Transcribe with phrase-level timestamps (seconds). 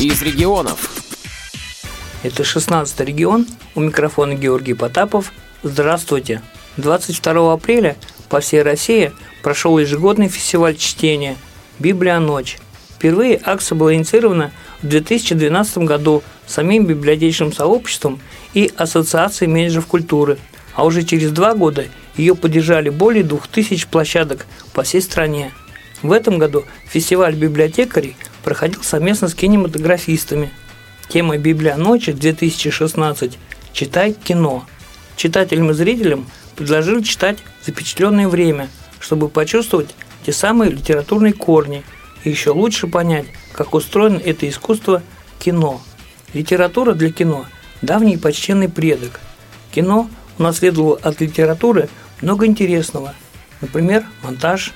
[0.00, 0.90] из регионов.
[2.22, 3.46] Это 16 регион.
[3.74, 5.32] У микрофона Георгий Потапов.
[5.64, 6.40] Здравствуйте.
[6.76, 7.96] 22 апреля
[8.28, 11.36] по всей России прошел ежегодный фестиваль чтения
[11.80, 12.20] «Библия.
[12.20, 12.58] Ночь».
[12.94, 14.52] Впервые акция была инициирована
[14.82, 18.20] в 2012 году самим библиотечным сообществом
[18.54, 20.38] и Ассоциацией менеджеров культуры,
[20.74, 21.86] а уже через два года
[22.16, 25.52] ее поддержали более 2000 площадок по всей стране.
[26.02, 30.50] В этом году фестиваль библиотекарей проходил совместно с кинематографистами.
[31.08, 33.38] Тема «Библия ночи» 2016
[33.72, 34.64] «Читай кино».
[35.16, 38.68] Читателям и зрителям предложили читать запечатленное время,
[39.00, 41.82] чтобы почувствовать те самые литературные корни
[42.24, 45.02] и еще лучше понять, как устроено это искусство
[45.38, 45.80] кино.
[46.34, 47.46] Литература для кино–
[47.82, 49.20] давний и почтенный предок.
[49.70, 51.88] Кино унаследовало от литературы
[52.20, 53.14] много интересного,
[53.60, 54.72] например, монтаж.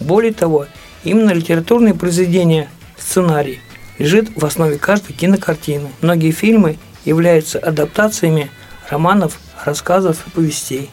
[0.00, 0.66] Более того,
[1.04, 3.60] именно литературные произведения, сценарий,
[3.98, 5.90] лежит в основе каждой кинокартины.
[6.00, 8.50] Многие фильмы являются адаптациями
[8.88, 10.90] романов, рассказов и повестей.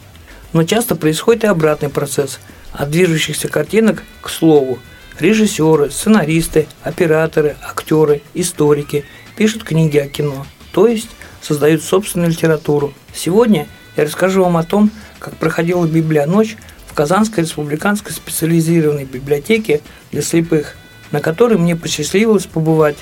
[0.52, 2.38] Но часто происходит и обратный процесс–
[2.72, 4.78] от движущихся картинок к слову.
[5.18, 9.04] Режиссеры, сценаристы, операторы, актеры, историки
[9.36, 11.10] пишут книги о кино, то есть
[11.42, 12.94] создают собственную литературу.
[13.14, 16.56] Сегодня я расскажу вам о том, как проходила Библия ночь
[16.88, 20.76] в Казанской республиканской специализированной библиотеке для слепых,
[21.12, 22.96] на которой мне посчастливилось побывать.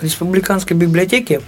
[0.00, 1.42] В республиканской библиотеке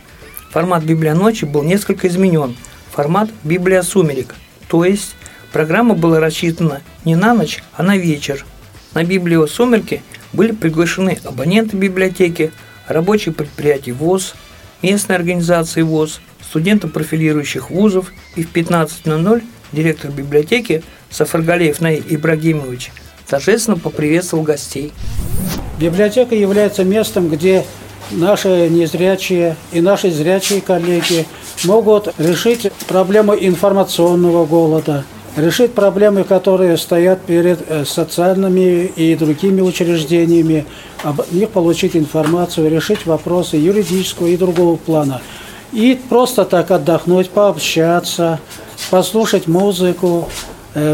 [0.51, 2.57] формат Библия ночи был несколько изменен.
[2.91, 4.35] Формат Библия сумерек,
[4.69, 5.15] то есть
[5.53, 8.45] программа была рассчитана не на ночь, а на вечер.
[8.95, 10.03] На Библию сумерки
[10.33, 12.53] были приглашены абоненты библиотеки,
[12.89, 14.35] рабочие предприятия ВОЗ,
[14.83, 22.91] местные организации ВОЗ, студенты профилирующих вузов и в 15.00 директор библиотеки Сафаргалеев Наиль Ибрагимович
[23.29, 24.93] торжественно поприветствовал гостей.
[25.79, 27.65] Библиотека является местом, где
[28.11, 31.27] наши незрячие и наши зрячие коллеги
[31.65, 35.05] могут решить проблему информационного голода,
[35.37, 40.67] решить проблемы, которые стоят перед э, социальными и другими учреждениями,
[41.03, 45.21] об них получить информацию, решить вопросы юридического и другого плана.
[45.73, 48.41] И просто так отдохнуть, пообщаться,
[48.91, 50.29] послушать музыку,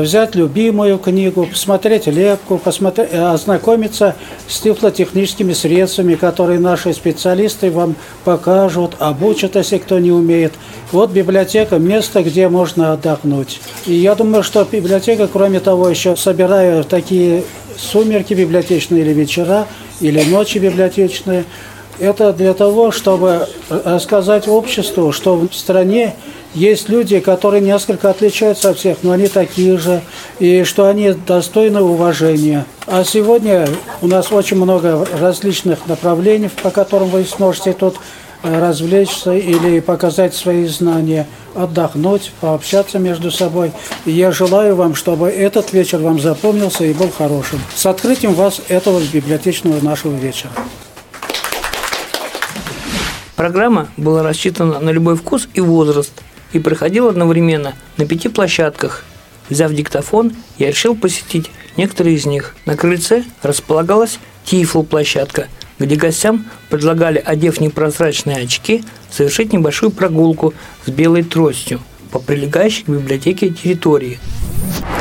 [0.03, 4.15] взять любимую книгу, посмотреть лепку, посмотреть, э, ознакомиться
[4.49, 10.53] с тифлотехническими средствами, которые наши специалисты вам покажут, обучат, если кто не умеет.
[10.93, 13.61] Вот библиотека– место, где можно отдохнуть.
[13.87, 17.45] И я думаю, что библиотека, кроме того, еще собирая такие
[17.77, 19.67] сумерки библиотечные или вечера,
[20.01, 21.45] или ночи библиотечные,
[21.99, 26.15] это для того, чтобы рассказать обществу, что в стране
[26.55, 30.03] есть люди, которые несколько отличаются от всех, но они такие же,
[30.39, 32.65] и что они достойны уважения.
[32.87, 33.69] А сегодня
[34.03, 37.97] у нас очень много различных направлений, по которым вы сможете тут
[38.45, 41.27] э, развлечься или показать свои знания,
[41.57, 43.73] отдохнуть, пообщаться между собой.
[44.05, 47.61] И я желаю вам, чтобы этот вечер вам запомнился и был хорошим.
[47.75, 50.53] С открытием вас этого библиотечного нашего вечера.
[53.37, 56.13] Программа была рассчитана на любой вкус и возраст
[56.53, 59.05] и проходила одновременно на пяти площадках.
[59.51, 62.55] Взяв диктофон, я решил посетить некоторые из них.
[62.65, 70.55] На крыльце располагалась Тифл-площадка, где гостям предлагали, одев непрозрачные очки, совершить небольшую прогулку
[70.87, 71.81] с белой тростью
[72.11, 74.19] по прилегающей к библиотеке территории.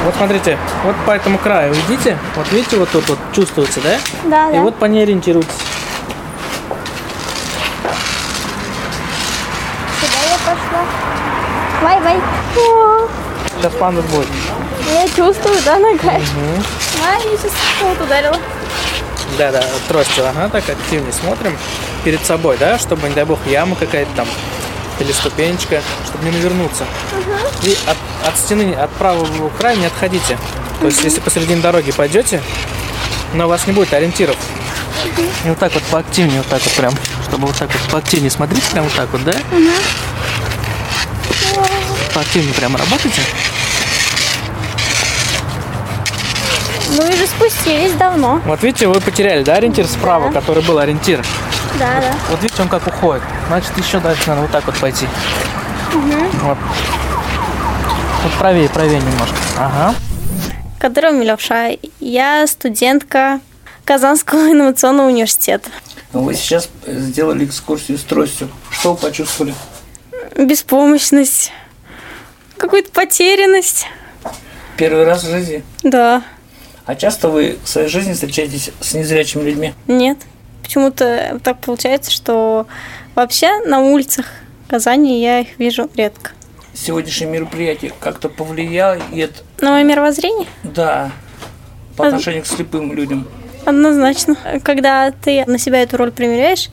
[0.04, 4.00] Вот смотрите, вот по этому краю идите, вот видите, вот тут вот чувствуется, да?
[4.30, 4.62] Да, И да.
[4.62, 5.52] вот по ней ориентируйтесь.
[10.02, 10.86] Сюда я пошла.
[11.82, 12.43] Бай-бай.
[12.58, 13.08] О,
[13.58, 14.28] Сейчас пандус будет.
[14.94, 16.12] Я чувствую, да, нога?
[16.12, 18.38] А, я сейчас вот ударила.
[19.38, 21.58] Да, да, тростью, ага, так активнее смотрим
[22.04, 24.28] перед собой, да, чтобы, не дай бог, яма какая-то там
[25.00, 26.86] или ступенечка, чтобы не навернуться.
[27.64, 27.98] И от,
[28.28, 30.38] от стены, от правого края не отходите.
[30.80, 32.42] То есть, если посередине дороги пойдете,
[33.34, 34.36] но у вас не будет ориентиров.
[35.46, 36.94] И вот так вот поактивнее, вот так вот прям,
[37.28, 39.34] чтобы вот так вот поактивнее смотрите, прям вот так вот, да?
[42.24, 43.22] Поактивнее прямо работайте.
[46.96, 48.42] Ну и же спустились давно.
[48.46, 50.40] Вот видите, вы потеряли, да, ориентир справа, Да.
[50.40, 51.22] который был ориентир.
[51.78, 52.14] Да, да.
[52.30, 53.22] Вот видите, он как уходит.
[53.50, 55.06] Значит, еще дальше надо вот так вот пойти.
[55.92, 56.58] Вот.
[58.24, 59.36] Вот правее, правее немножко.
[59.58, 59.96] Ага.
[60.80, 61.78] Кадырова Милевша.
[62.00, 63.42] Я студентка
[63.84, 65.70] Казанского инновационного университета.
[66.14, 68.48] Вы сейчас сделали экскурсию с тростью.
[68.70, 69.54] Что вы почувствовали?
[70.38, 71.52] Беспомощность,
[72.58, 73.88] какую-то потерянность.
[74.78, 75.64] Первый раз в жизни?
[75.84, 76.24] Да,
[76.86, 79.74] А часто вы в своей жизни встречаетесь с незрячими людьми?
[79.88, 80.18] нет.
[80.64, 82.66] почему-то так получается, что
[83.16, 84.26] вообще на улицах
[84.68, 86.32] Казани я их вижу редко.
[86.74, 89.04] Сегодняшнее мероприятие как-то повлияет,
[89.62, 90.48] На мое мировоззрение?
[90.64, 91.12] да,
[91.96, 93.28] по отношению к слепым людям.
[93.66, 94.36] Однозначно.
[94.64, 96.70] Когда ты на себя эту роль примеряешь,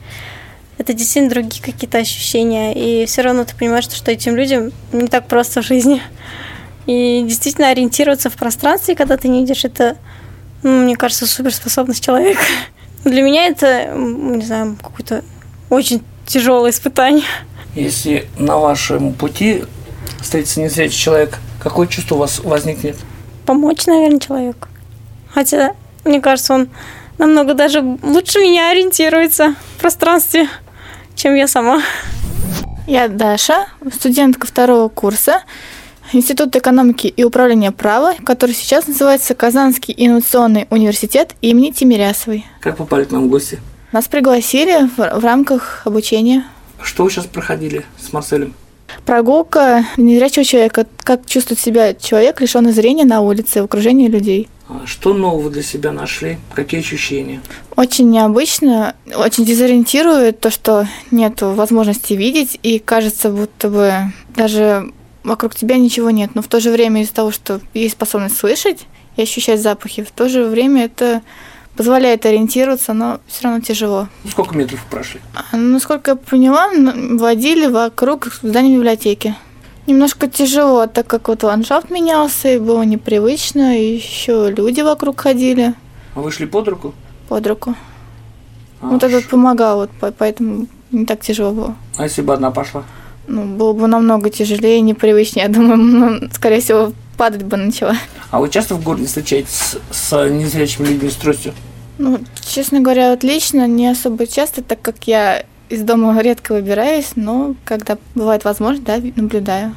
[0.81, 2.73] это действительно другие какие-то ощущения.
[2.73, 6.01] И все равно ты понимаешь, что этим людям не так просто в жизни.
[6.87, 9.97] И действительно ориентироваться в пространстве, когда ты не видишь, это,
[10.63, 12.41] ну, мне кажется, суперспособность человека.
[13.03, 15.23] Для меня это, не знаю, какое-то
[15.69, 17.25] очень тяжелое испытание.
[17.75, 19.63] Если на вашем пути
[20.19, 22.97] встретится незрячий человек, какое чувство у вас возникнет?
[23.45, 24.67] Помочь, наверное, человеку.
[25.29, 26.69] Хотя, мне кажется, он
[27.19, 30.49] намного даже лучше меня ориентируется в пространстве,
[31.21, 31.83] чем я сама.
[32.87, 35.43] Я Даша, студентка второго курса
[36.13, 42.47] Института экономики и управления права, который сейчас называется Казанский инновационный университет имени Тимирясовой.
[42.59, 43.59] Как попали к нам в гости?
[43.91, 46.43] Нас пригласили в, в рамках обучения.
[46.81, 48.55] Что вы сейчас проходили с Марселем?
[49.05, 50.87] Прогулка незрячего человека.
[51.03, 54.49] Как чувствует себя человек, лишенный зрения на улице, в окружении людей.
[54.71, 56.37] А Что нового для себя нашли?
[56.53, 57.41] Какие ощущения?
[57.75, 63.93] Очень необычно, очень дезориентирует то, что нет возможности видеть, и кажется, будто бы
[64.35, 64.91] даже
[65.23, 66.31] вокруг тебя ничего нет.
[66.35, 68.85] Но в то же время из-за того, что есть способность слышать
[69.17, 71.21] и ощущать запахи, в то же время это
[71.75, 74.07] позволяет ориентироваться, но все равно тяжело.
[74.29, 75.19] Сколько метров прошли?
[75.33, 76.69] А, Насколько я поняла,
[77.17, 79.35] водили вокруг здания библиотеки.
[79.87, 85.73] Немножко тяжело, так как вот ландшафт менялся, и было непривычно, и еще люди вокруг ходили
[86.15, 86.93] А вы шли под руку?
[87.27, 87.75] под руку.
[88.81, 91.75] А, Вот этот помогал, вот по- поэтому не так тяжело было.
[91.97, 92.83] А если бы одна пошла?
[93.27, 95.45] Ну, было бы намного тяжелее, непривычнее.
[95.47, 97.95] Я думаю, ну, скорее всего, падать бы начала.
[98.31, 101.53] А вы часто в городе встречаетесь с, с незрячими людьми с тростью?
[101.97, 107.13] Ну, честно говоря, вот лично не особо часто, так как я из дома редко выбираюсь,
[107.15, 109.73] но когда бывает возможность, да, наблюдаю.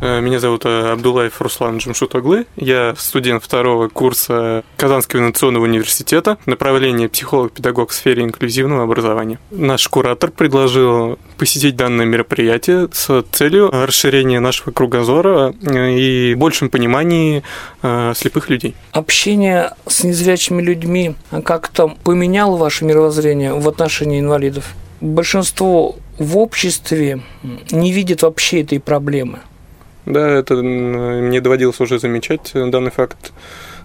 [0.00, 2.46] Э, Меня зовут э, Абдулаев Руслан Джамшутоглы.
[2.56, 9.38] Я студент второго курса Казанского инновационного университета, направление психолог-педагог в сфере инклюзивного образования.
[9.50, 17.42] Наш куратор предложил посетить данное мероприятие с целью расширения нашего кругозора э, и большем понимании
[18.14, 18.74] слепых людей.
[18.92, 21.14] Общение с незрячими людьми
[21.44, 24.74] как-то поменяло ваше мировоззрение в отношении инвалидов?
[25.00, 27.20] Большинство в обществе
[27.70, 29.40] не видит вообще этой проблемы.
[30.06, 33.32] Да, это мне доводилось уже замечать данный факт,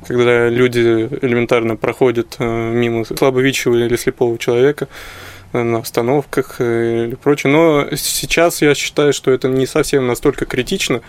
[0.07, 4.87] когда люди элементарно проходят э, мимо слабовидящего или слепого человека
[5.63, 7.51] на остановках э, или прочее.
[7.53, 11.01] Но сейчас я считаю, что это не совсем настолько критично,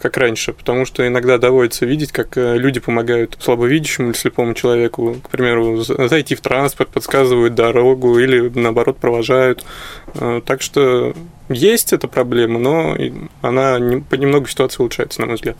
[0.00, 5.16] как раньше, потому что иногда доводится видеть, как э, люди помогают слабовидящему или слепому человеку,
[5.24, 9.64] к примеру, за- зайти в транспорт, подсказывают дорогу или, наоборот, провожают.
[10.14, 11.14] Э, Так что
[11.48, 12.96] есть эта проблема, но
[13.42, 15.56] она не- понемногу ситуация улучшается, на мой взгляд.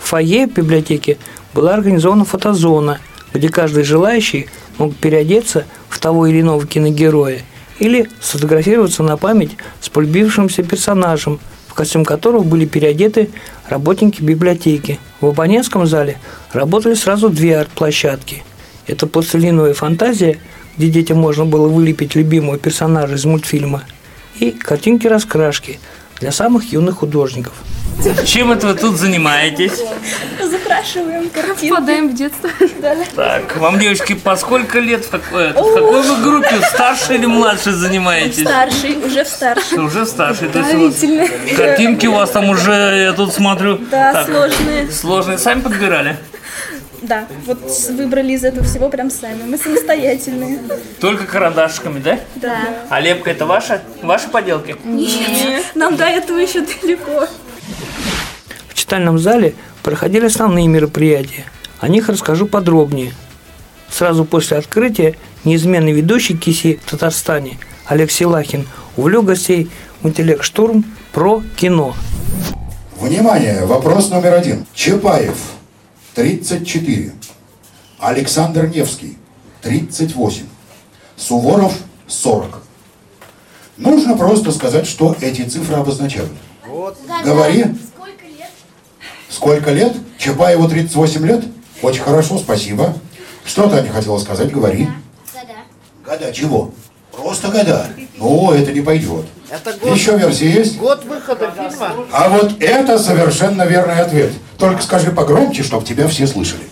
[0.00, 1.18] В фойе библиотеки
[1.54, 2.98] была организована фотозона,
[3.34, 4.48] где каждый желающий
[4.78, 7.42] мог переодеться в того или иного киногероя
[7.78, 11.38] или сфотографироваться на память с полюбившимся персонажем,
[11.68, 13.30] в костюм которого были переодеты
[13.68, 14.98] работники библиотеки.
[15.20, 16.18] В абонентском зале
[16.52, 18.42] работали сразу две арт-площадки.
[18.86, 20.38] Это пластилиновая фантазия,
[20.76, 23.84] где детям можно было вылепить любимого персонажа из мультфильма,
[24.38, 25.78] и картинки-раскрашки
[26.20, 27.52] для самых юных художников.
[28.24, 29.82] Чем это вы тут занимаетесь?
[30.40, 31.70] Закрашиваем картинки.
[31.70, 32.48] Впадаем в детство.
[33.16, 37.72] Так, вам, девочки, по сколько лет, в какой, в какой вы группе, старше или младше
[37.72, 38.42] занимаетесь?
[38.42, 39.78] Старший, уже в старший.
[39.78, 40.48] Уже старше.
[40.48, 43.78] То есть у вас картинки у вас там уже, я тут смотрю.
[43.90, 44.90] Да, так, сложные.
[44.90, 45.38] Сложные.
[45.38, 46.16] Сами подбирали?
[47.02, 47.58] Да, вот
[47.90, 49.42] выбрали из этого всего прям сами.
[49.44, 50.58] Мы самостоятельные.
[51.00, 52.18] Только карандашиками, да?
[52.36, 52.58] Да.
[52.90, 53.82] А лепка это ваша?
[54.02, 54.76] Ваши поделки?
[55.74, 57.28] Нам до этого еще далеко.
[58.88, 61.44] В читальном зале проходили основные мероприятия.
[61.78, 63.12] О них расскажу подробнее.
[63.90, 65.14] Сразу после открытия
[65.44, 68.66] неизменный ведущий КИСИ в Татарстане Олег Силахин
[68.96, 71.94] увлек гостей в интеллект штурм про кино.
[72.98, 74.64] Внимание, вопрос номер один.
[74.72, 75.36] Чапаев,
[76.14, 77.12] 34.
[77.98, 79.18] Александр Невский,
[79.60, 80.44] 38.
[81.14, 81.74] Суворов,
[82.06, 82.62] 40.
[83.76, 86.32] Нужно просто сказать, что эти цифры обозначают.
[87.22, 87.66] Говори.
[89.38, 89.92] Сколько лет?
[90.18, 91.44] Чапаеву 38 лет?
[91.80, 92.92] Очень хорошо, спасибо.
[93.44, 94.50] Что Таня хотела сказать?
[94.50, 94.88] Говори.
[95.32, 95.54] Года.
[96.04, 96.72] Года чего?
[97.12, 97.86] Просто года.
[98.16, 99.26] Ну, это не пойдет.
[99.48, 100.76] Это год, Еще версии есть?
[100.78, 101.94] год выхода фильма.
[102.10, 104.32] А вот это совершенно верный ответ.
[104.58, 106.64] Только скажи погромче, чтобы тебя все слышали.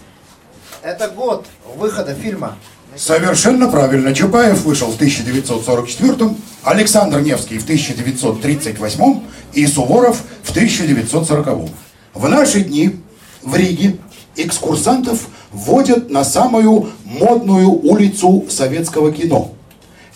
[0.83, 1.47] Это год
[1.77, 2.57] выхода фильма
[2.97, 4.13] Совершенно правильно.
[4.15, 6.31] Чапаев вышел в 1944,
[6.65, 9.21] Александр Невский в 1938
[9.53, 11.71] и Суворов в 1940.
[12.17, 12.97] В наши дни
[13.43, 13.99] в Риге
[14.37, 19.53] экскурсантов водят на самую модную улицу советского кино.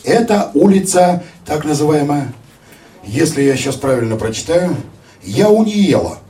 [0.02, 2.32] Это улица, так называемая,
[3.04, 4.76] если я сейчас правильно прочитаю,
[5.22, 6.20] Яуниела.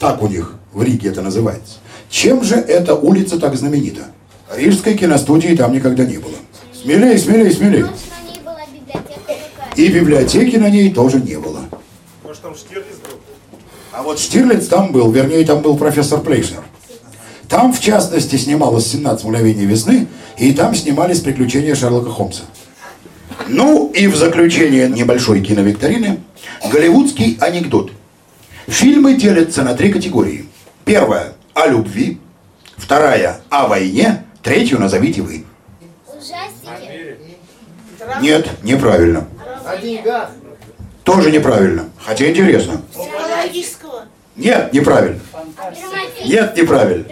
[0.00, 1.76] Так у них в Риге это называется.
[2.10, 4.06] Чем же эта улица так знаменита?
[4.52, 6.34] Рижской киностудии там никогда не было.
[6.72, 7.88] Смелее, смелее, смелее.
[9.76, 11.60] И библиотеки на ней тоже не было.
[12.24, 13.13] Может, там Штирлиц был?
[13.96, 16.64] А вот Штирлиц там был, вернее, там был профессор Плейшер.
[17.48, 22.42] Там, в частности, снималось «17 мгновений весны», и там снимались приключения Шерлока Холмса.
[23.46, 26.20] Ну и в заключение небольшой киновикторины
[26.72, 27.92] голливудский анекдот.
[28.66, 30.46] Фильмы делятся на три категории.
[30.84, 32.18] Первая– о любви,
[32.76, 35.44] вторая– о войне, третью назовите вы.
[38.20, 39.28] Нет, неправильно.
[39.64, 40.30] О деньгах.
[41.04, 41.90] Тоже неправильно.
[41.98, 42.80] Хотя интересно.
[42.92, 44.06] Психологического.
[44.36, 45.20] Нет, неправильно.
[46.24, 47.04] Нет, неправильно.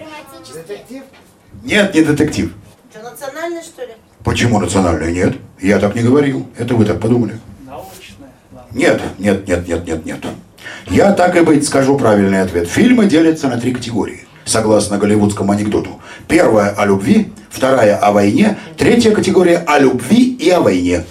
[0.53, 1.03] Детектив.
[1.63, 2.53] Нет, не детектив.
[2.91, 3.93] Что, национальный, что ли?
[4.25, 5.13] Почему национальная?
[5.13, 5.37] Нет.
[5.61, 6.49] Я так не говорил.
[6.57, 7.39] Это вы так подумали.
[8.73, 10.25] Нет, нет, нет, нет, нет, нет.
[10.89, 12.69] Я так и быть скажу правильный ответ.
[12.69, 16.01] Фильмы делятся на три категории, согласно голливудскому анекдоту.
[16.27, 21.05] Первая о любви, вторая о войне, третья категория о любви и о войне.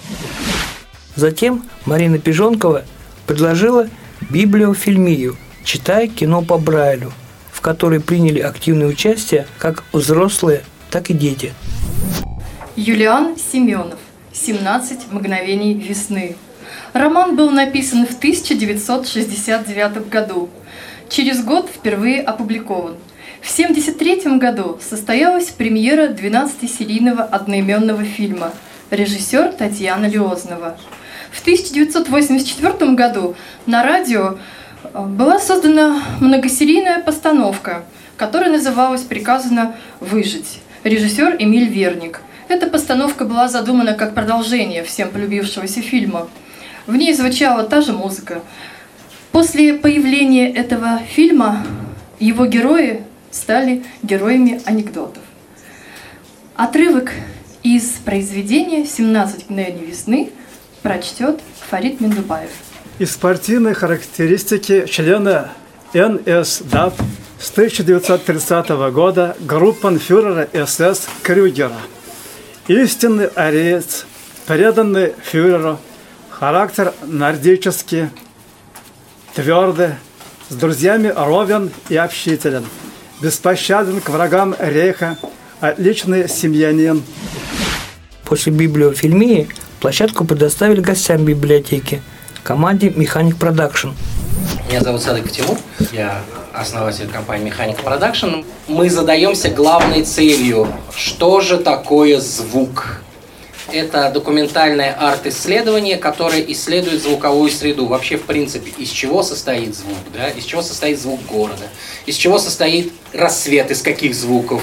[1.14, 2.84] Затем Марина Пижонкова
[3.26, 3.88] предложила
[4.30, 7.12] библиофильмию «Читай кино по Брайлю»,
[7.52, 11.52] в которой приняли активное участие как взрослые, так и дети.
[12.76, 13.98] Юлиан Семенов.
[14.32, 16.36] 17 мгновений весны.
[16.94, 20.48] Роман был написан в 1969 году.
[21.10, 22.96] Через год впервые опубликован.
[23.42, 28.52] В 1973 году состоялась премьера 12-серийного одноименного фильма.
[28.90, 30.78] Режиссер Татьяна Леознова.
[31.32, 33.34] В 1984 году
[33.64, 34.36] на радио
[34.84, 37.84] э, была создана многосерийная постановка,
[38.18, 40.60] которая называлась «Приказано выжить».
[40.84, 42.20] Режиссер Эмиль Верник.
[42.48, 46.28] Эта постановка была задумана как продолжение всем полюбившегося фильма.
[46.86, 48.42] В ней звучала та же музыка.
[49.30, 51.64] После появления этого фильма
[52.20, 55.22] его герои стали героями анекдотов.
[56.56, 57.10] Отрывок
[57.62, 60.30] из произведения «17 мгновений весны»
[60.82, 62.50] прочтет Фарид Мендубаев.
[62.98, 65.52] Из спортивной характеристики члена
[65.94, 66.94] НСДАП
[67.40, 71.78] с 1930 года группенфюрера СС Крюгера.
[72.68, 74.06] Истинный ариец,
[74.46, 75.78] преданный фюреру,
[76.30, 78.08] характер нордический,
[79.34, 79.94] твердый,
[80.48, 82.64] с друзьями ровен и общителен,
[83.20, 85.16] беспощаден к врагам рейха,
[85.60, 87.02] отличный семьянин.
[88.24, 89.48] После библиофильмии
[89.82, 92.02] площадку предоставили гостям библиотеки,
[92.44, 93.88] команде «Механик Продакшн».
[94.68, 95.58] Меня зовут Садык Тимур,
[95.92, 96.22] я
[96.52, 98.44] основатель компании «Механик Продакшн».
[98.68, 103.02] Мы задаемся главной целью, что же такое звук?
[103.72, 107.86] Это документальное арт-исследование, которое исследует звуковую среду.
[107.86, 110.28] Вообще, в принципе, из чего состоит звук, да?
[110.28, 111.66] из чего состоит звук города,
[112.06, 114.62] из чего состоит рассвет, из каких звуков,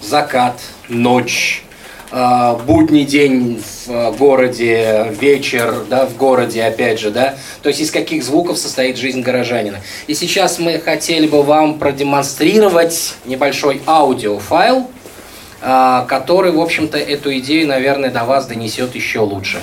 [0.00, 1.64] закат, ночь,
[2.66, 7.90] будний день в э, городе, вечер, да, в городе, опять же, да, то есть из
[7.90, 9.78] каких звуков состоит жизнь горожанина.
[10.08, 14.90] И сейчас мы хотели бы вам продемонстрировать небольшой аудиофайл,
[15.62, 19.60] э, который, в общем-то, эту идею, наверное, до вас донесет еще лучше.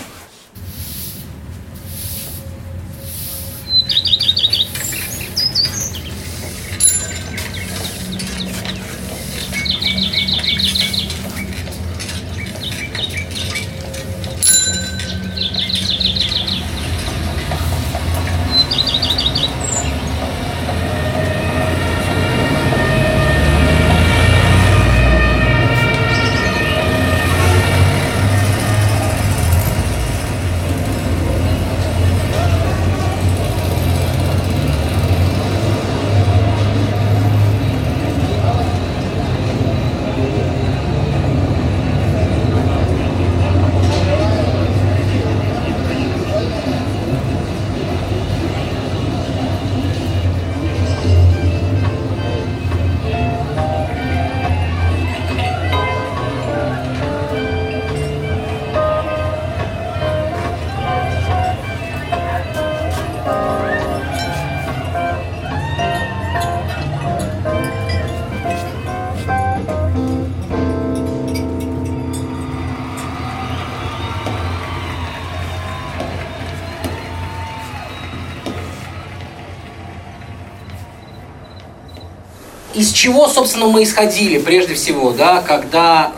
[82.97, 86.11] Чего, собственно, мы исходили прежде всего, да, когда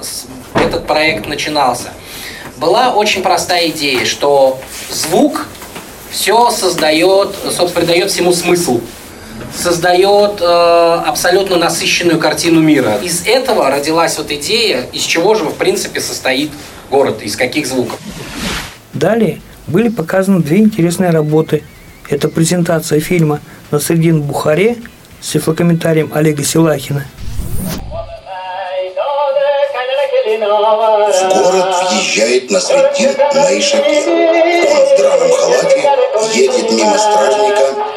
[0.55, 1.89] этот проект начинался?
[2.57, 4.59] Была очень простая идея, что
[4.89, 5.45] звук
[6.09, 8.79] все создает, собственно, придает всему смысл
[9.55, 13.00] создает э, абсолютно насыщенную картину мира.
[13.01, 16.51] Из этого родилась вот идея, из чего же, в принципе, состоит
[16.91, 18.00] город, из каких звуков.
[18.93, 21.63] Далее были показаны две интересные работы.
[22.09, 23.39] Это презентация фильма
[23.71, 24.77] «Насредин в Бухаре»
[25.21, 27.05] с тифлокомментарием Олега Силахина
[30.25, 34.03] В город въезжает Насреддин на ишаке.
[34.07, 35.89] Он в драном халате
[36.33, 37.89] едет мимо стражника.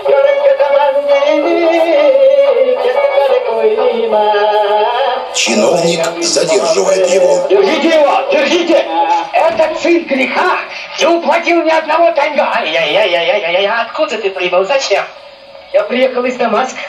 [5.34, 7.46] Чиновник задерживает его.
[7.48, 8.86] Держите его, держите!
[9.32, 10.58] Это сын греха!
[10.98, 12.50] Не уплатил ни одного танга!
[12.54, 14.64] Ай-яй-яй-яй-яй-яй, откуда ты прибыл?
[14.64, 15.04] Зачем?
[15.72, 16.80] Я приехал из Дамаска.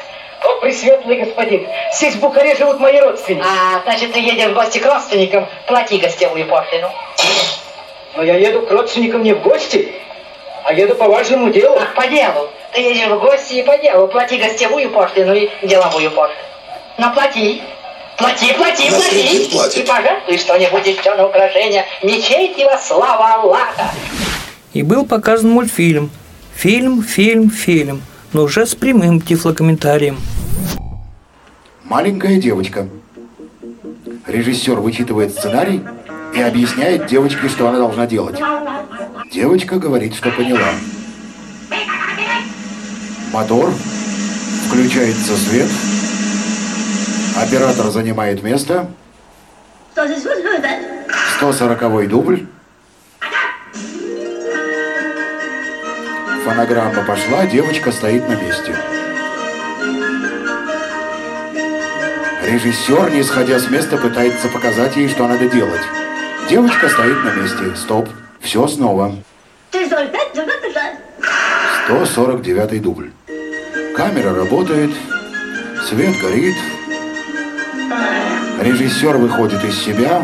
[0.44, 3.46] О, пресветлый господин, здесь в Бухаре живут мои родственники.
[3.46, 6.90] А, значит, ты едешь в гости к родственникам, плати гостевую пошлину.
[8.16, 9.94] Но я еду к родственникам не в гости,
[10.66, 11.78] а еду по важному делу.
[11.80, 12.50] Ах, по делу.
[12.74, 14.08] Ты едешь в гости и по делу.
[14.08, 16.42] Плати гостевую пошлину и деловую пошлину.
[16.98, 17.62] Но плати.
[18.18, 19.52] Плати, плати, Насреддин плати.
[19.52, 19.78] платит.
[19.78, 21.86] И пожертвуй что-нибудь еще на украшение.
[22.04, 23.90] Мечеть его, слава Аллаха.
[24.74, 26.12] И был показан мультфильм
[26.56, 30.20] «Фильм, фильм, фильм», но уже с прямым тифлокомментарием.
[31.86, 32.88] Маленькая девочка.
[34.26, 35.84] Режиссер вычитывает сценарий
[36.34, 38.40] и объясняет девочке, что она должна делать.
[39.32, 40.70] Девочка говорит, что поняла.
[43.34, 43.72] Мотор.
[44.68, 45.70] Включается свет.
[47.36, 48.90] Оператор занимает место.
[51.38, 52.48] 140 дубль.
[56.46, 58.76] Фонограмма пошла, девочка стоит на месте.
[62.54, 65.82] Режиссер, не сходя с места, пытается показать ей, что надо делать.
[66.48, 67.76] Девочка стоит на месте.
[67.76, 68.08] Стоп.
[68.42, 69.16] Все снова.
[71.86, 73.12] 149 дубль.
[73.96, 74.92] Камера работает.
[75.90, 76.56] Свет горит.
[78.62, 80.24] Режиссер выходит из себя.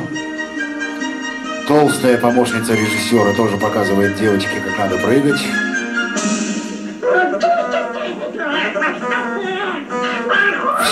[1.67, 5.41] Толстая помощница режиссера тоже показывает девочке, как надо прыгать.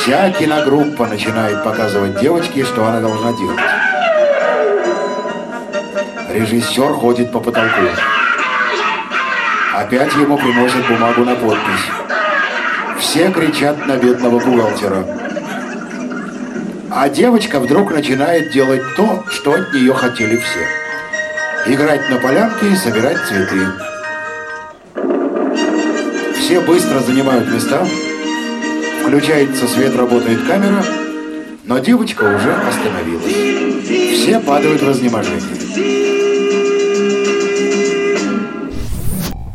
[0.07, 3.59] Вся киногруппа начинает показывать девочке, что она должна делать.
[6.29, 7.89] Режиссер ходит по потолку.
[9.75, 11.91] Опять ему приносят бумагу на подпись.
[12.99, 15.05] Все кричат на бедного бухгалтера.
[16.89, 21.73] А девочка вдруг начинает делать то, что от нее хотели все.
[21.73, 23.67] Играть на полянке и собирать цветы.
[26.39, 27.85] Все быстро занимают места.
[29.07, 30.83] Включается свет, работает камера,
[31.63, 33.33] но девочка уже остановилась.
[34.11, 35.41] Все падают в разнеможение.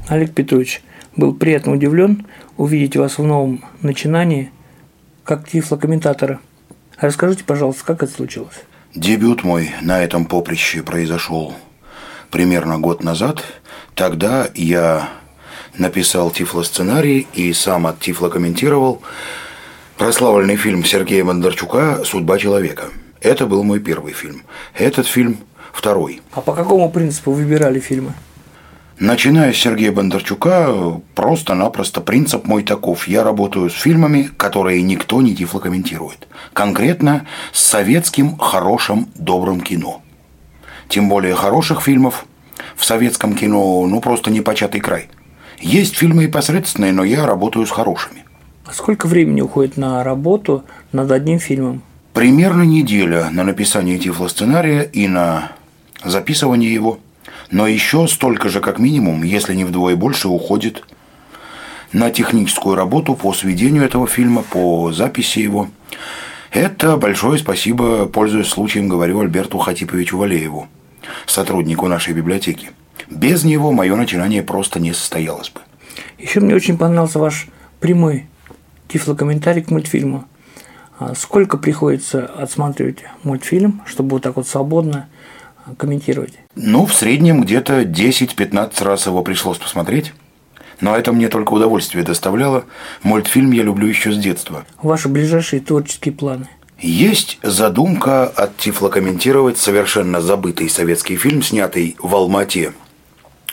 [0.09, 0.83] Олег Петрович
[1.17, 4.51] был приятно удивлен увидеть вас в новом начинании
[5.23, 6.41] как тифлокомментатора.
[6.99, 8.57] Расскажите, пожалуйста, как это случилось?
[8.95, 11.53] Дебют мой на этом поприще произошел
[12.31, 13.45] примерно год назад.
[13.95, 15.11] Тогда я
[15.77, 19.03] написал тифлосценарий и сам от тифло комментировал
[20.03, 22.87] прославленный фильм Сергея Бондарчука «Судьба человека».
[23.21, 24.43] Это был мой первый фильм.
[24.75, 25.37] Этот фильм
[25.73, 26.23] второй.
[26.33, 28.12] А по какому принципу выбирали фильмы?
[28.99, 33.07] Начиная с Сергея Бондарчука, просто-напросто принцип мой таков.
[33.07, 36.27] Я работаю с фильмами, которые никто не тифлокомментирует.
[36.53, 40.03] Конкретно с советским хорошим добрым кино.
[40.88, 42.27] Тем более хороших фильмов
[42.75, 45.11] в советском кино ну просто непочатый край.
[45.61, 48.25] Есть фильмы и посредственные, но я работаю с хорошими.
[48.64, 51.83] А сколько времени уходит на работу над одним фильмом?
[52.12, 55.53] Примерно неделя на написание тифлосценария и на
[56.05, 57.01] записывание его.
[57.51, 60.85] Но еще столько же, как минимум, если не вдвое больше, уходит
[61.92, 65.68] на техническую работу по сведению этого фильма, по записи его.
[66.51, 70.68] Это большое спасибо, пользуясь случаем, говорю Альберту Хатиповичу Валееву,
[71.27, 72.70] сотруднику нашей библиотеки.
[73.11, 75.61] Без него мое начинание просто не состоялось бы.
[76.18, 77.48] Еще мне очень понравился ваш
[77.81, 78.27] прямой
[78.88, 80.25] тифлокомментарий к мультфильму.
[80.99, 85.09] А Сколько приходится отсматривать мультфильм, чтобы вот так вот свободно
[85.64, 86.35] а, комментировать?
[86.55, 90.12] Ну, в среднем где-то 10-15 раз его пришлось посмотреть.
[90.81, 92.64] Но это мне только удовольствие доставляло.
[93.03, 94.64] Мультфильм я люблю еще с детства.
[94.83, 96.49] Ваши ближайшие творческие планы?
[96.79, 102.73] Есть задумка оттифлокомментировать совершенно забытый советский фильм, снятый в Алмате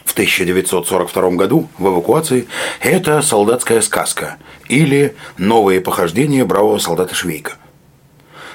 [0.09, 2.47] в 1942 году в эвакуации–
[2.81, 7.53] это «Солдатская сказка» или «Новые похождения бравого солдата Швейка».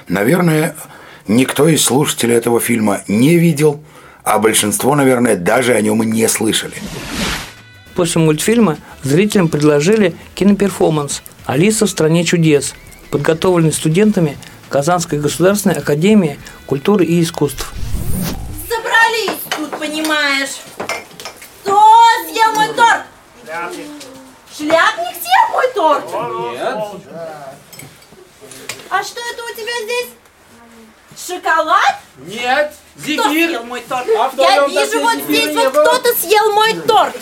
[0.09, 0.75] Наверное,
[1.29, 3.81] никто из слушателей этого фильма не видел,
[4.25, 6.75] а большинство, наверное, даже о нем и не слышали.
[7.95, 12.75] После мультфильма зрителям предложили киноперформанс «Алиса в стране чудес»,
[13.11, 14.37] подготовленный студентами
[14.67, 17.73] Казанской государственной академии культуры и искусств.
[18.67, 20.57] Собрались тут, понимаешь.
[22.35, 23.03] Кто съел мой торт?
[23.45, 23.87] Шляпник.
[24.57, 26.05] Шляпник съел мой торт?
[26.51, 26.77] Нет.
[28.89, 30.09] А что это у тебя здесь?
[31.27, 31.95] Шоколад?
[32.17, 32.73] Нет.
[32.95, 33.49] Кто Зефир.
[33.49, 34.07] съел мой торт?
[34.09, 37.15] А Я вижу, вот здесь вот кто-то съел мой торт.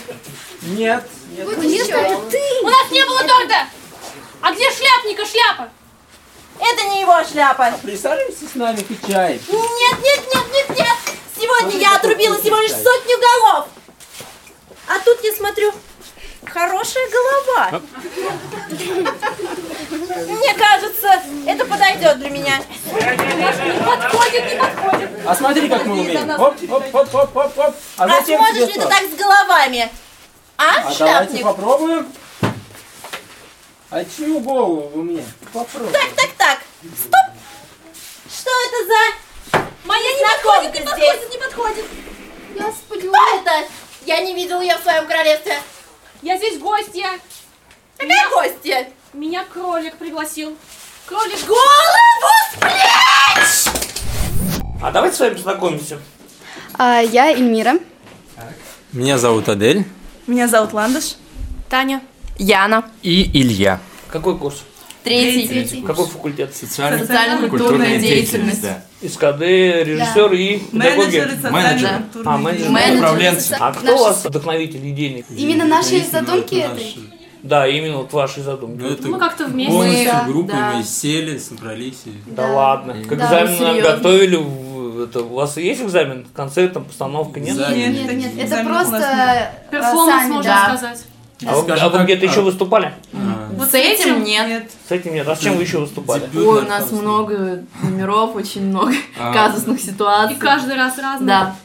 [0.64, 1.04] Нет.
[1.44, 2.42] Вот это ты.
[2.64, 3.68] У нас не было торта!
[4.42, 5.70] А где шляпника шляпа?
[6.60, 7.72] Это не его шляпа.
[7.84, 9.40] Присаживайся с нами, пить чай.
[9.48, 10.98] Нет, нет, нет, нет, нет.
[11.40, 13.68] Сегодня я отрубила всего лишь сотню голов.
[14.88, 15.72] А тут я смотрю,
[16.46, 17.82] хорошая голова.
[20.28, 22.58] Мне кажется, это подойдет для меня.
[22.58, 25.10] Не подходит, не подходит.
[25.26, 26.30] А смотри, как мы умеем.
[26.30, 27.76] Оп, оп, оп, оп, оп, оп.
[27.98, 29.90] А А сможешь ли ты так с головами?
[30.58, 32.08] А, А давайте попробуем.
[33.90, 35.24] А чью голову вы мне?
[35.54, 35.92] Попробуй.
[35.94, 36.60] Так, так, так.
[36.98, 37.34] Стоп.
[38.28, 39.60] Что это за...
[39.86, 41.86] Моя не подходит, не подходит, не подходит.
[42.56, 43.12] Я сплю.
[43.12, 43.68] Кто это?
[44.06, 45.60] Я не видела ее в своем королевстве.
[46.22, 47.08] Я здесь гостья.
[47.98, 48.90] Какая гостья?
[49.14, 50.58] Меня кролик пригласил.
[51.06, 51.46] Кролик...
[51.46, 53.74] Голову с плеч!
[54.82, 56.00] А давайте с вами познакомимся.
[56.78, 57.76] А, я Эльмира.
[58.92, 59.86] Меня зовут Адель.
[60.28, 61.16] Меня зовут Ландыш.
[61.70, 62.02] Таня.
[62.38, 62.90] Яна.
[63.02, 63.80] И Илья.
[64.10, 64.64] Какой курс?
[65.04, 65.48] Третий.
[65.48, 65.82] Третий.
[65.82, 66.56] Какой факультет?
[66.56, 68.62] Социально-культурная деятельность.
[68.62, 68.84] да.
[69.08, 70.98] СКД, режиссер и педагоги.
[70.98, 72.70] Менеджеры социально-культурной А, менеджер.
[72.70, 73.58] Менеджеры Управленцы.
[73.60, 75.26] А кто у вас вдохновитель, идейник?
[75.30, 76.96] Именно наши задумки этой.
[77.42, 78.80] Да, именно вот ваши задумки.
[78.82, 79.74] Ну, это Мы как-то вместе.
[79.74, 80.74] Полностью Мы- группой да.
[80.78, 82.14] мы сели, собрались и...
[82.28, 82.94] Да, ладно.
[83.04, 83.82] К Да, экзамену серьезно.
[83.92, 84.36] готовили.
[84.38, 86.26] в- Это, у вас есть экзамен?
[86.34, 87.50] Концерт, там, постановка, нет?
[87.58, 87.92] Экзамен.
[87.94, 89.50] Нет, нет, это экзаменов у нас просто нет.
[89.68, 90.78] э, Перформанс, можно да.
[90.78, 91.04] сказать.
[91.46, 92.94] А вы, а вы где-то а, еще выступали?
[93.14, 94.70] а, Вот С этим нет.
[94.88, 95.28] С этим нет.
[95.28, 96.22] А с чем вы еще выступали?
[96.22, 99.34] дебют Ой, у на нас много номеров, очень много А.
[99.34, 100.36] казусных ситуаций.
[100.36, 101.28] И каждый раз разный.
[101.28, 101.56] Да.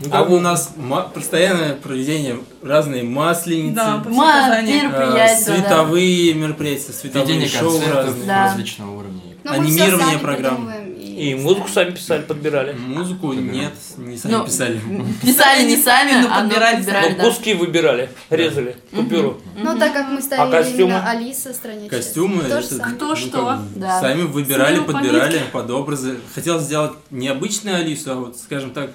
[0.00, 0.72] Ну, как бы у нас
[1.12, 4.72] постоянное проведение разные масленицы, Да, Ма- Казани.
[4.78, 5.54] э, мероприятия, да.
[5.56, 8.26] световые мероприятия, световые Ведение шоу концертов разные.
[8.26, 8.44] Да.
[8.44, 9.20] различного уровня.
[9.42, 10.54] Но мы всё анимирование сами программ.
[10.56, 12.72] придумываем И музыку сами писали, подбирали?
[12.72, 14.80] Музыку нет, не сами Ну, писали.
[15.22, 17.24] Писали не сами, но а подбирали подбирали, Ну, да.
[17.24, 19.40] куски выбирали, резали, купюру.
[19.56, 20.82] Ну, так как мы ставили А костюмы?
[20.82, 21.90] именно Алиса чудес.
[21.90, 22.84] Костюмы, То же это.
[22.90, 23.58] Кто ну, что.
[23.76, 24.00] Да.
[24.00, 26.18] сами выбирали, подбирали под образы.
[26.34, 28.90] Хотел сделать не обычную Алису, а вот, скажем так,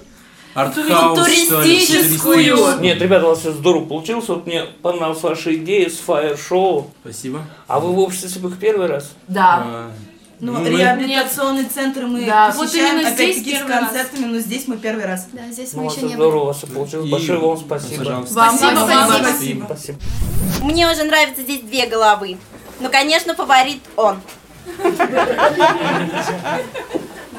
[0.54, 2.80] артхаус, что ли, Туристическую.
[2.80, 4.28] Нет, ребята, у вас все здорово получилось.
[4.28, 6.90] Вот мне понравилась ваша идея с фаер-шоу.
[7.02, 7.42] Спасибо.
[7.66, 9.12] А вы в обществе их первый раз?
[9.28, 9.62] Да.
[9.66, 9.90] А,
[10.44, 12.50] Ну, ну, мы- реабилитационный центр мы Да.
[12.54, 13.80] Вот посещаем, здесь опять-таки, с первый раз.
[13.86, 15.26] концертами, но здесь мы первый раз.
[15.32, 16.54] Да, здесь Ну, мы у вас еще не здорово были.
[16.58, 17.06] всё получилось.
[17.08, 17.96] И- Большое вам спасибо.
[18.04, 18.34] Пожалуйста.
[18.34, 19.28] Вам Спасибо, спасибо.
[19.28, 19.64] спасибо.
[19.66, 19.98] Спасибо.
[20.62, 22.36] Мне уже нравятся здесь две головы.
[22.80, 24.20] Ну, конечно, фаворит он.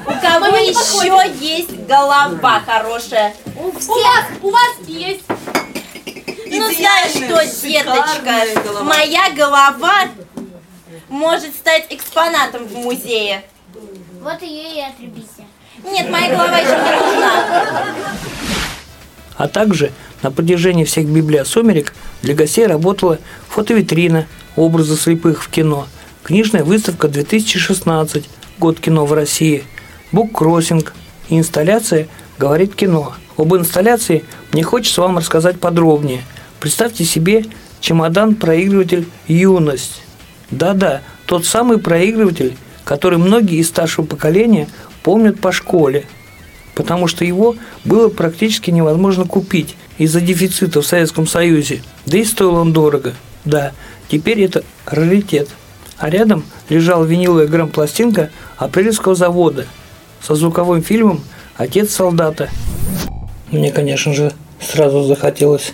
[0.07, 3.35] У кого еще есть голова хорошая?
[3.55, 5.23] У вас, у вас есть.
[6.47, 10.05] Ну, знаешь что, деточка, моя голова
[11.09, 13.43] может стать экспонатом в музее.
[14.21, 15.45] Вот ее и отрубите.
[15.83, 17.85] Нет, моя голова еще не нужна.
[19.37, 19.91] А также
[20.23, 25.87] на протяжении всех библия сумерек для гостей работала фотовитрина «Образы слепых в кино»,
[26.23, 28.25] книжная выставка 2016,
[28.57, 29.65] год кино в России,
[30.11, 30.93] буккроссинг
[31.29, 32.07] и инсталляция
[32.39, 33.13] «Говорит кино».
[33.37, 36.23] Об инсталляции мне хочется вам рассказать подробнее.
[36.61, 37.45] Представьте себе
[37.81, 40.04] чемодан-проигрыватель «Юность».
[40.51, 44.67] Да-да, тот самый проигрыватель, который многие из старшего поколения
[45.03, 46.05] помнят по школе,
[46.75, 51.81] потому что его было практически невозможно купить из-за дефицита в Советском Союзе.
[52.05, 53.13] Да и стоил он дорого.
[53.43, 53.71] Да,
[54.07, 55.49] теперь это раритет.
[55.97, 59.65] А рядом лежала виниловая грампластинка апрельского завода
[60.21, 61.21] со звуковым фильмом
[61.55, 62.49] «Отец солдата».
[63.51, 65.73] Мне, конечно же, сразу захотелось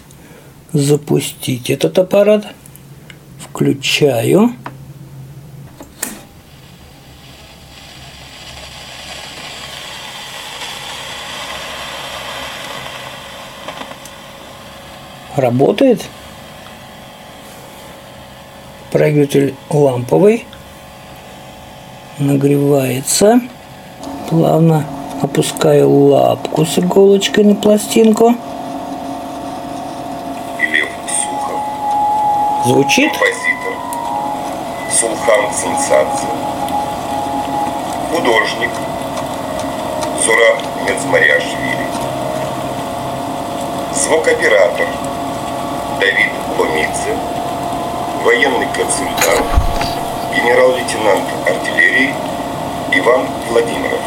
[0.73, 2.45] запустить этот аппарат.
[3.39, 4.53] Включаю.
[15.35, 16.03] Работает.
[18.91, 20.45] Проигрыватель ламповый.
[22.19, 23.39] Нагревается.
[24.29, 24.85] Плавно
[25.21, 28.35] опускаю лапку с иголочкой на пластинку.
[32.65, 33.11] Звучит?
[33.11, 33.73] Композитор
[34.91, 36.29] Сулхан Сенсация.
[38.11, 38.69] Художник
[40.23, 41.87] Зураб Мецмаряшвили.
[43.95, 44.87] Звукоператор
[46.01, 47.15] Давид Ломидзе.
[48.25, 49.45] Военный консультант
[50.35, 52.11] генерал-лейтенант артиллерии
[52.93, 54.01] Иван Владимиров.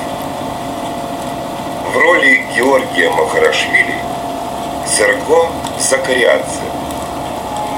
[1.92, 3.94] В роли Георгия Махарашвили
[4.84, 5.46] Серго
[5.78, 6.62] Закариадзе.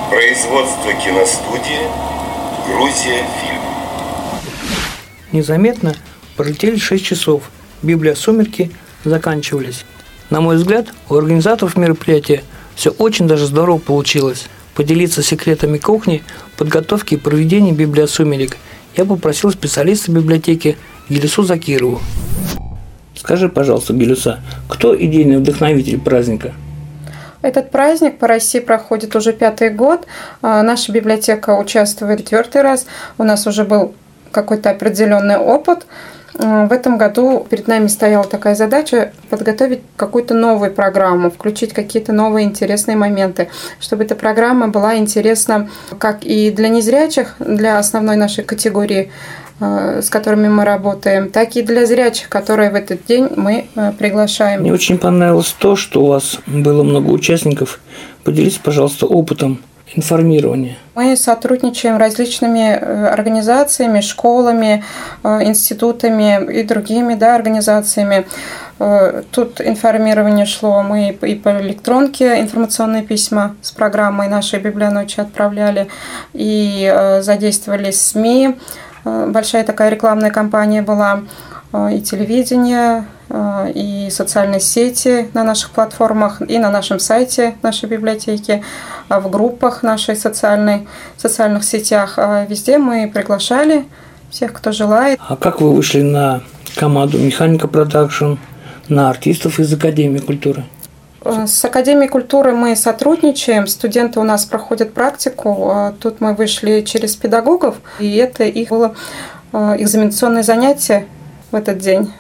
[0.09, 1.83] Производство киностудии
[2.69, 3.61] Грузия фильм.
[5.33, 5.95] Незаметно
[6.39, 7.43] пролетели 6 часов.
[7.83, 8.73] Библия «Сумерки»
[9.05, 9.85] заканчивались.
[10.31, 12.43] На мой взгляд, у организаторов мероприятия
[12.77, 14.47] все очень даже здорово получилось.
[14.75, 16.23] Поделиться секретами кухни,
[16.59, 18.59] подготовки и проведения Библия «Сумерек»
[18.95, 20.77] я попросил специалиста библиотеки
[21.09, 22.01] Гелюсу Закирову.
[23.15, 26.53] Скажи, пожалуйста, Гелюса, кто идейный вдохновитель праздника?
[27.41, 30.07] Этот праздник по России проходит уже пятый год.
[30.43, 32.87] А, Наша библиотека участвует четвертый раз.
[33.17, 33.95] У нас уже был
[34.33, 35.87] какой-то определенный опыт.
[36.39, 42.13] А, В этом году перед нами стояла такая задача подготовить какую-то новую программу, включить какие-то
[42.13, 43.49] новые интересные моменты,
[43.81, 45.69] чтобы эта программа была интересна
[45.99, 49.11] как и для незрячих, для основной нашей категории,
[49.61, 53.93] э, с которыми мы работаем, так и для зрячих, которые в этот день мы э,
[53.99, 54.61] приглашаем.
[54.61, 57.81] Мне очень понравилось то, что у вас было много участников.
[58.25, 59.61] Поделитесь, пожалуйста, опытом
[59.95, 60.77] информирования.
[60.95, 64.85] Мы сотрудничаем различными э, организациями, школами,
[65.23, 68.27] э, институтами и другими да, организациями.
[68.79, 75.89] Э, Тут информирование шло, мы и по электронке информационные письма с программой нашей библионочи отправляли
[76.33, 78.57] и задействовали СМИ.
[79.05, 81.23] Большая такая рекламная кампания была
[81.93, 83.05] и телевидение,
[83.75, 88.63] и социальные сети на наших платформах, и на нашем сайте нашей библиотеки,
[89.09, 90.87] а в группах нашей социальной,
[91.17, 92.15] социальных сетях.
[92.19, 93.85] А Везде мы приглашали
[94.31, 95.19] всех, кто желает.
[95.29, 96.43] А как вы вышли на
[96.77, 98.35] команду Механика Продакшн,
[98.89, 100.65] на артистов из Академии культуры?
[101.25, 105.73] Э, С Академией культуры мы сотрудничаем, студенты у нас проходят практику.
[105.75, 108.95] Э, Тут мы вышли через педагогов, и это их было
[109.53, 111.07] э, экзаменационное занятие
[111.51, 112.13] в этот день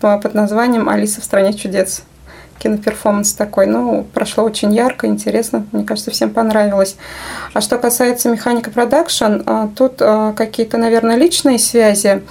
[0.00, 2.02] под названием «Алиса в стране чудес».
[2.58, 3.66] Киноперформанс такой.
[3.66, 5.66] Ну, прошло очень ярко, интересно.
[5.72, 6.96] Мне кажется, всем понравилось.
[7.52, 12.22] А что касается механика продакшн, э, тут э, какие-то, наверное, личные связи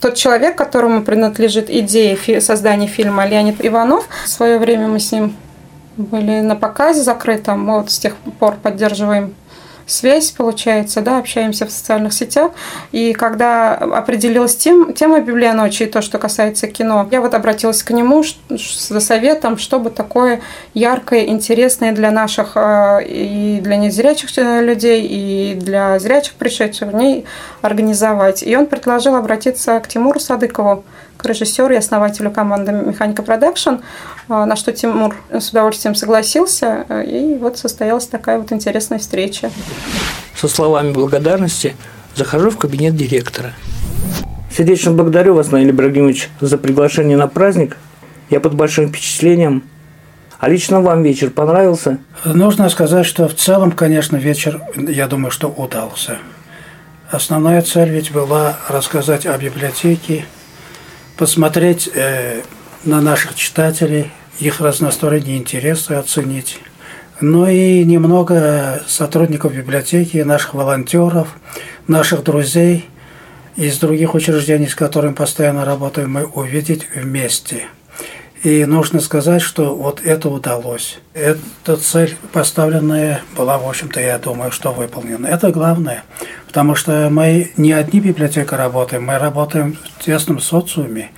[0.00, 4.06] тот человек, которому принадлежит идея создания фильма Леонид Иванов.
[4.24, 5.34] В свое время мы с ним
[5.96, 7.66] были на показе закрытом.
[7.66, 9.34] Вот с тех пор поддерживаем
[9.86, 12.52] связь, получается, да, общаемся в социальных сетях.
[12.92, 17.90] И когда определилась тем, тема библионочи и то, что касается кино, я вот обратилась к
[17.90, 20.40] нему за советом, чтобы такое
[20.74, 26.94] яркое, интересное для наших э, и для незрячих э, людей, и для зрячих пришедших в
[26.94, 27.24] ней
[27.62, 28.42] организовать.
[28.42, 30.84] И он предложил обратиться к Тимуру Садыкову,
[31.26, 33.78] режиссеру и основателю команды «Механика Продакшн», э,
[34.28, 39.50] на что Тимур с удовольствием согласился, э, и вот состоялась такая вот интересная встреча.
[40.34, 41.76] Со словами благодарности
[42.14, 43.52] захожу в кабинет директора.
[44.56, 47.76] Сердечно благодарю вас, Наиль Ибрагимович, за приглашение на праздник.
[48.30, 49.64] Я под большим впечатлением.
[50.38, 51.98] А лично вам вечер понравился?
[52.24, 56.18] Нужно сказать, что в целом, конечно, вечер, я думаю, что удался.
[57.10, 60.24] Основная цель ведь была рассказать о библиотеке,
[61.16, 62.42] посмотреть э,
[62.84, 66.60] на наших читателей, их разносторонние интересы оценить.
[67.20, 71.28] Ну и немного сотрудников библиотеки, наших волонтеров,
[71.86, 72.88] наших друзей
[73.56, 77.68] из других учреждений, с которыми постоянно работаем, мы увидеть вместе.
[78.44, 80.98] И нужно сказать, что вот это удалось.
[81.14, 85.26] Эта цель поставленная была, в общем-то, я думаю, что выполнена.
[85.26, 86.04] Это главное,
[86.46, 91.10] потому что мы не одни библиотека работаем, мы работаем в тесном социуме.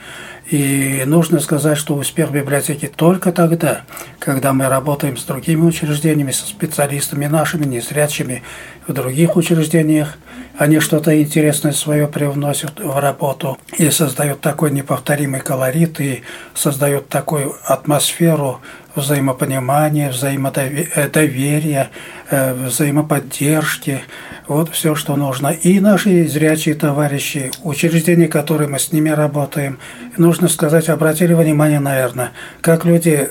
[0.48, 3.80] И нужно сказать, что успех библиотеки только тогда,
[4.20, 8.44] когда мы работаем с другими учреждениями, со специалистами нашими, незрячими
[8.86, 10.16] в других учреждениях.
[10.58, 16.22] Они что-то интересное свое привносят в работу и создают такой неповторимый колорит, и
[16.54, 18.60] создают такую атмосферу
[18.94, 21.90] взаимопонимания, взаимодоверия,
[22.30, 24.00] э, взаимоподдержки.
[24.48, 25.48] Вот все, что нужно.
[25.48, 29.78] И наши зрячие товарищи, учреждения, которые мы с ними работаем,
[30.16, 32.30] нужно сказать, обратили внимание, наверное,
[32.62, 33.28] как люди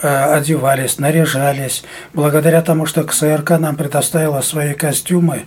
[0.00, 1.82] э, одевались, наряжались.
[2.14, 5.42] Благодаря тому, что КСРК нам предоставила свои костюмы,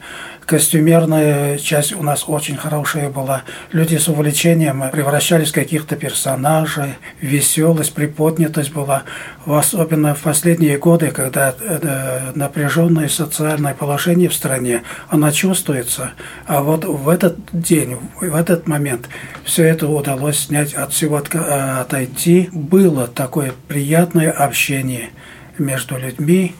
[0.52, 3.44] Костюмерная часть у нас очень хорошая была.
[3.72, 6.96] Люди с увлечением превращались в каких-то персонажей.
[7.22, 9.04] Веселость, приподнятость была.
[9.46, 16.12] Особенно в последние годы, когда э, напряженное социальное положение в стране, она чувствуется.
[16.48, 19.08] А вот в этот день, в этот момент
[19.46, 22.50] все это удалось снять, от всего отойти.
[22.52, 25.12] Было такое приятное общение
[25.58, 26.56] между людьми.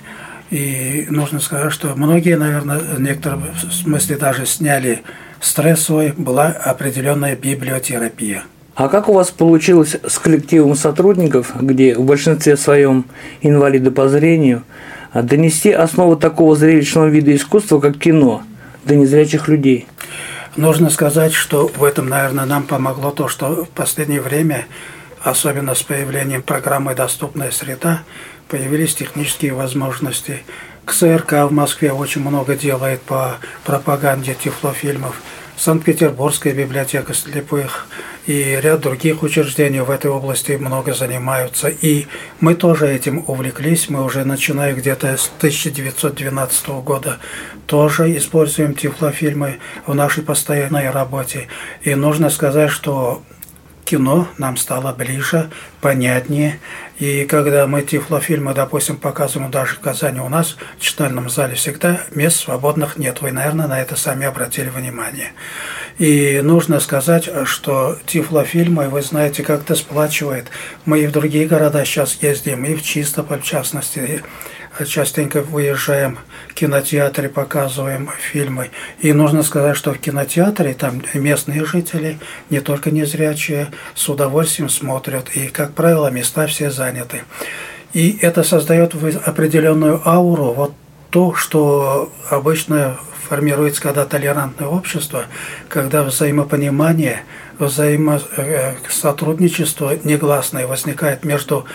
[0.52, 5.02] И нужно сказать, что многие, наверное, в некотором смысле даже сняли
[5.40, 8.44] стресс свой, была определенная библиотерапия.
[8.76, 13.06] А как у вас получилось с коллективом сотрудников, где в большинстве своем
[13.42, 14.64] инвалиды по зрению,
[15.14, 18.44] донести основу такого зрелищного вида искусства, как кино,
[18.84, 19.88] до незрячих людей?
[20.58, 24.66] Нужно сказать, что в этом, наверное, нам помогло то, что в последнее время,
[25.24, 28.02] особенно с появлением программы «Доступная среда»,
[28.52, 30.44] появились технические возможности.
[30.86, 35.22] КСРК в Москве очень много делает по пропаганде тифлофильмов.
[35.56, 37.88] Санкт-Петербургская библиотека слепых
[38.26, 41.70] и ряд других учреждений в этой области много занимаются.
[41.70, 42.08] И
[42.42, 43.90] мы тоже этим увлеклись.
[43.90, 47.20] Мы уже начиная где-то с 1912 года
[47.68, 51.48] тоже используем тифлофильмы в нашей постоянной работе.
[51.84, 53.22] И нужно сказать, что
[53.92, 55.50] кино нам стало ближе,
[55.82, 56.60] понятнее.
[56.98, 62.00] И когда мы тифлофильмы, допустим, показываем даже в Казани, у нас в читальном зале всегда
[62.12, 63.22] мест свободных нет.
[63.22, 65.34] Вы, наверное, на это сами обратили внимание.
[65.98, 70.48] И нужно сказать, что тифлофильмы, вы знаете, как-то сплачивает.
[70.86, 74.24] Мы и в другие города сейчас ездим, и в Чистополь, в частности,
[74.88, 76.18] частенько выезжаем
[76.54, 78.72] кинотеатре, показываем фильмы.
[79.00, 85.30] И нужно сказать, что в кинотеатре там местные жители, не только незрячие, с удовольствием смотрят.
[85.36, 87.22] И, как правило, места все заняты.
[87.94, 88.94] И это создает
[89.26, 90.74] определенную ауру, вот
[91.10, 95.26] то, что обычно формируется, когда толерантное общество,
[95.70, 97.24] когда взаимопонимание,
[97.60, 101.66] взаимосотрудничество негласное возникает между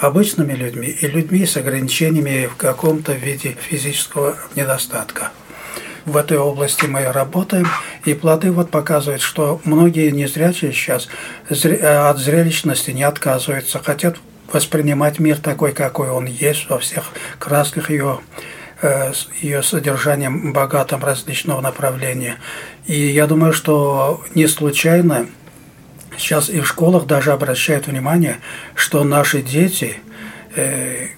[0.00, 5.30] обычными людьми и людьми с ограничениями в каком-то виде физического недостатка.
[6.04, 7.66] В этой области мы работаем,
[8.04, 11.08] и плоды вот показывают, что многие незрячие сейчас
[11.48, 14.16] от зрелищности не отказываются, хотят
[14.52, 17.06] воспринимать мир такой, какой он есть, во всех
[17.40, 18.20] красках ее
[18.82, 22.36] э, ее содержанием богатым различного направления.
[22.86, 25.26] И я думаю, что не случайно
[26.18, 28.38] Сейчас и в школах даже обращают внимание,
[28.74, 29.96] что наши дети
[30.54, 31.08] э,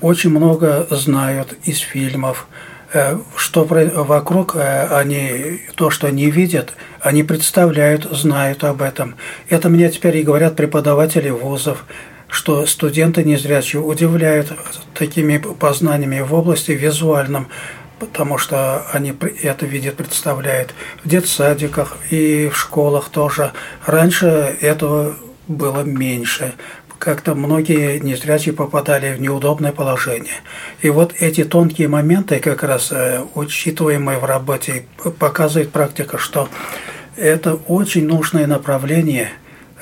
[0.00, 2.46] очень много знают из фильмов,
[2.92, 9.16] э, что вокруг э, они, то, что они видят, они представляют, знают об этом.
[9.48, 11.84] Это мне теперь и говорят преподаватели вузов,
[12.28, 14.52] что студенты незрячие удивляют
[14.94, 17.48] такими познаниями в области визуальном,
[17.98, 23.52] потому что они это видят, представляют в детсадиках и в школах тоже.
[23.84, 25.16] Раньше этого
[25.48, 26.54] было меньше.
[26.98, 30.34] Как-то многие незрячие попадали в неудобное положение.
[30.80, 34.86] И вот эти тонкие моменты, как раз э, учитываемые в работе,
[35.18, 36.48] показывает практика, что
[37.16, 39.30] это очень нужное направление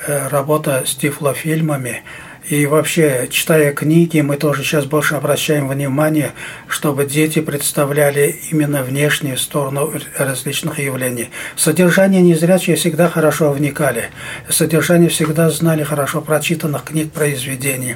[0.07, 2.03] э, работа с тифлофильмами–
[2.49, 6.33] и вообще, читая книги, мы тоже сейчас больше обращаем внимание,
[6.67, 11.29] чтобы дети представляли именно внешнюю сторону различных явлений.
[11.55, 14.09] Содержание незрячие всегда хорошо вникали.
[14.47, 17.95] Содержание всегда знали хорошо прочитанных книг, произведений.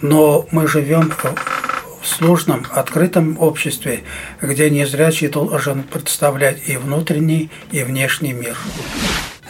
[0.00, 1.12] Но мы живем
[2.00, 4.04] в сложном, открытом обществе,
[4.40, 8.56] где незрячий должен представлять и внутренний, и внешний мир.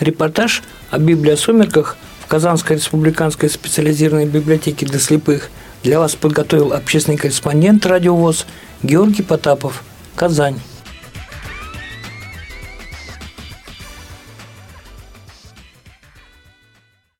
[0.01, 1.99] Репортаж о Библии о сумерках–
[2.29, 5.51] Казанской республиканской специализированной библиотеке для слепых
[5.83, 8.47] для вас подготовил общественный корреспондент радиовоз
[8.83, 9.83] Георгий Потапов,
[10.15, 10.61] Казань.